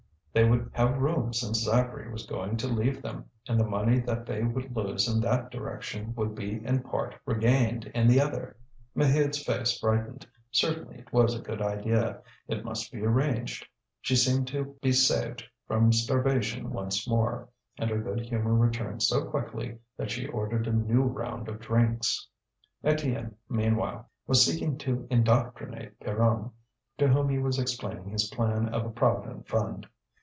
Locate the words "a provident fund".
28.85-29.85